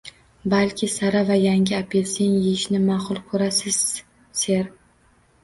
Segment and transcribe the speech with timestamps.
[0.51, 3.79] Balki, sara va yangi apelsin eyishni maqul ko`rarsiz,
[4.43, 4.75] ser